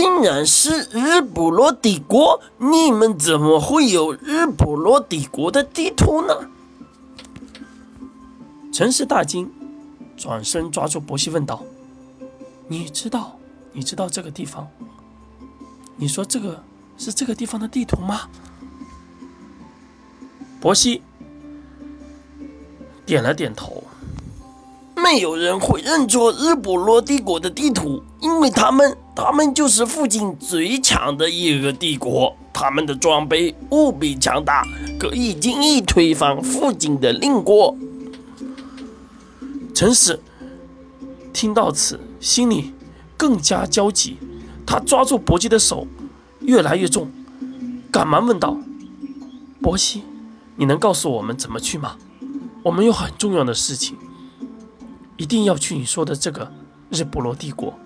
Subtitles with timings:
[0.00, 2.40] 竟然是日不落帝国！
[2.56, 6.48] 你们怎么会有日不落帝国的地图呢？
[8.72, 9.52] 陈氏大惊，
[10.16, 11.62] 转身抓住伯西问道
[12.66, 13.36] ：“你知道？
[13.74, 14.66] 你知道这个地方？
[15.96, 16.64] 你说这个
[16.96, 18.22] 是这个地方的地图吗？”
[20.62, 21.02] 伯西
[23.04, 23.84] 点了点头。
[24.96, 32.36] 没有人会认错日不落帝国的地图，因为他们，他们就是附近最强的一个帝国。
[32.52, 34.66] 他们的装备无比强大，
[34.98, 37.74] 可以轻易推翻附近的邻国。
[39.72, 40.20] 陈实
[41.32, 42.74] 听到此，心里
[43.16, 44.18] 更加焦急。
[44.66, 45.86] 他抓住伯西的手，
[46.40, 47.10] 越来越重，
[47.90, 48.58] 赶忙问道
[49.62, 50.02] ：“伯西，
[50.56, 51.96] 你能告诉我们怎么去吗？
[52.62, 53.96] 我们有很重要的事情。”
[55.16, 56.52] 一定要去你说的这个
[56.90, 57.78] 日不落帝国，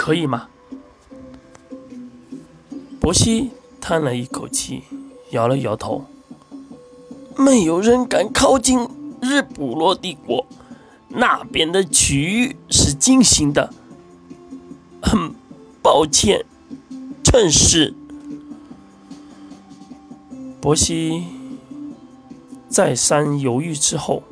[0.00, 0.48] 可以吗？
[2.98, 3.50] 伯西
[3.82, 4.84] 叹了一口气，
[5.28, 6.06] 摇了摇头。
[7.36, 8.88] 没有人敢靠近
[9.20, 10.46] 日不落帝国，
[11.10, 13.74] 那边的区域是禁行的。
[15.02, 15.34] 很
[15.82, 16.46] 抱歉，
[17.22, 17.94] 陈氏。
[20.62, 21.26] 伯西
[22.70, 24.22] 再三犹豫之后。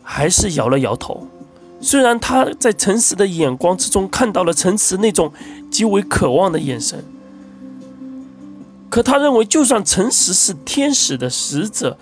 [0.00, 1.26] 还是摇了摇头，
[1.80, 5.32] 虽然他在诚实的眼光之中看到了陈实那种
[5.70, 7.04] 极为渴望的眼神，
[8.88, 11.96] 可他认为，就算诚实是天使的使者，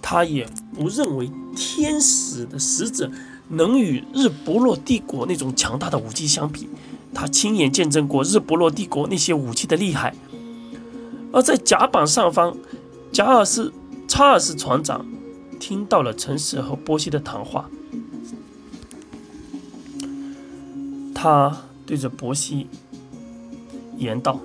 [0.00, 3.10] 他也不认为天使的使者
[3.48, 6.68] 能与日不落帝国那种强大的武器相比。
[7.14, 10.14] 他亲眼见证过日不落帝国那些武器的厉害，
[11.32, 12.56] 而在甲板上方，
[13.12, 13.72] 贾尔斯
[14.08, 15.04] 查尔斯船长。
[15.60, 17.70] 听到了陈实和波西的谈话，
[21.22, 21.56] 他
[21.86, 22.66] 对着波西
[23.96, 24.40] 言道：“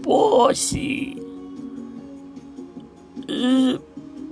[0.00, 1.20] 波西，
[3.26, 3.80] 日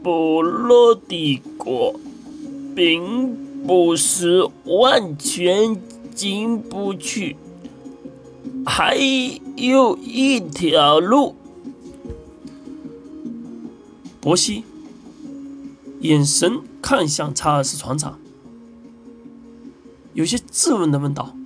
[0.04, 1.98] 不落帝国
[2.76, 3.36] 并
[3.66, 5.76] 不是完全
[6.14, 7.36] 进不去，
[8.64, 8.96] 还
[9.56, 11.34] 有一条路。”
[14.22, 14.62] 波西。
[16.02, 18.20] 眼神看向查尔斯船长，
[20.14, 21.36] 有些质问的问道：“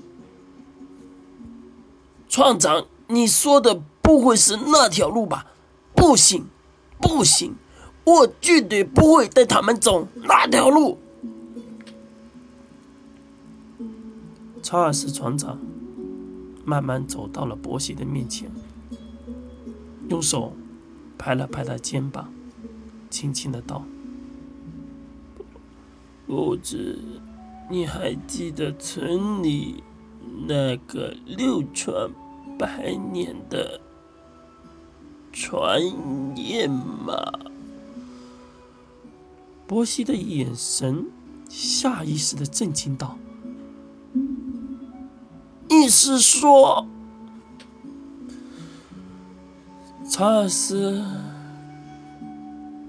[2.29, 5.47] 船长，你说的不会是那条路吧？
[5.97, 6.47] 不行，
[7.01, 7.57] 不行，
[8.05, 10.99] 我绝对不会带他们走那条路。”
[14.63, 15.59] 查尔斯船长
[16.65, 18.51] 慢慢走到了伯西的面前，
[20.11, 20.53] 用手
[21.17, 22.31] 拍了拍他肩膀，
[23.09, 23.83] 轻轻的道。
[26.27, 26.99] 不知
[27.71, 29.83] 你还记得村里
[30.47, 32.11] 那个流传
[32.59, 33.81] 百年的
[35.33, 35.81] 传
[36.37, 37.15] 言吗？
[39.67, 41.05] 波西的眼神
[41.51, 43.19] 下意识的震惊道
[45.69, 46.87] ：“你是说？”
[50.11, 51.05] 查尔斯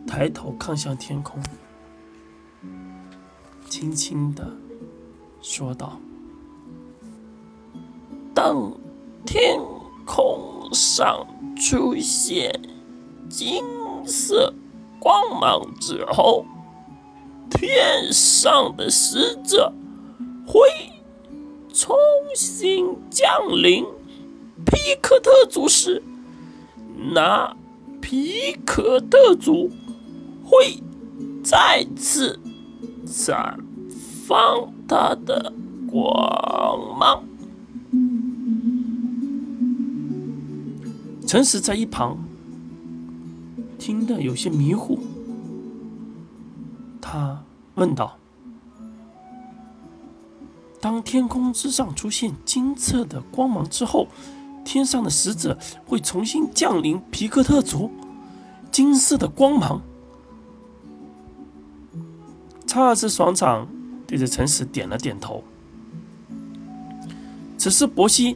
[0.07, 1.37] 抬头看向天空。
[3.69, 4.51] 轻轻的
[5.41, 5.99] 说道
[8.35, 8.73] ：“当
[9.25, 9.59] 天
[10.05, 12.61] 空上出现
[13.29, 13.63] 金
[14.05, 14.53] 色
[14.99, 16.45] 光芒之后，
[17.49, 19.71] 天上的使者
[20.45, 20.59] 会
[21.73, 21.95] 重
[22.35, 23.85] 新降临
[24.65, 26.03] 皮克特族时，
[27.13, 27.55] 那
[28.01, 29.69] 皮克特族
[30.43, 30.83] 会
[31.43, 32.39] 再次。”
[33.07, 33.57] 绽
[34.29, 35.51] 放它的
[35.89, 37.23] 光芒。
[41.25, 42.15] 陈实在一旁
[43.79, 44.99] 听得有些迷糊，
[47.01, 47.41] 他
[47.73, 48.17] 问道
[50.79, 54.07] ：“当天空之上出现金色的光芒之后，
[54.63, 57.89] 天上的使者会重新降临皮克特族？
[58.71, 59.81] 金色的光芒？”
[62.67, 63.67] 查尔斯爽场
[64.09, 65.43] 对着陈实点了点头。
[67.59, 68.35] 此时，伯西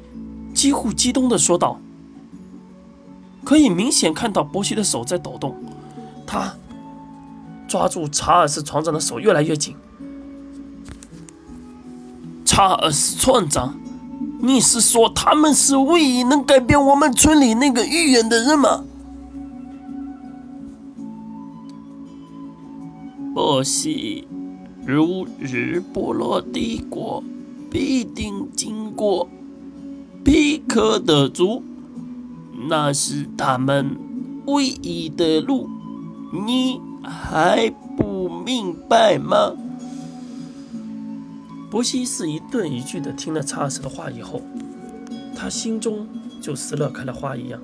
[0.54, 1.80] 几乎激动的说道
[3.44, 5.56] ：“可以明显看到伯西的手在抖动，
[6.28, 6.54] 他
[7.68, 9.76] 抓住查尔斯船长的手越来越紧。”
[12.46, 13.76] 查尔斯船长，
[14.42, 18.84] 你是说他们是唯一能改变我们村里那个预言的人吗？
[23.34, 24.28] 波西，
[24.86, 27.24] 如日不落帝国
[27.72, 29.30] 必定经过
[30.24, 31.64] 皮克的族，
[32.70, 33.98] 那是他们
[34.46, 35.70] 唯一的路，
[36.46, 39.54] 你还不明白吗？
[41.72, 44.42] 伯西斯一顿一句的听了查尔斯的话以后，
[45.36, 46.08] 他心中
[46.42, 47.60] 就似乐开了花一样。